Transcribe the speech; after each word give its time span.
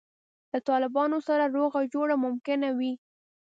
له 0.51 0.59
طالبانو 0.69 1.17
سره 1.27 1.45
روغه 1.57 1.79
جوړه 1.93 2.15
ممکنه 2.25 2.67
وي. 2.77 2.93